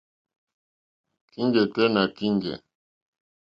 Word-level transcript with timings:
Kíŋgɛ̀ 1.31 1.65
tɛ́ 1.73 1.85
nà 1.93 2.01
kíŋgɛ̀. 2.15 2.55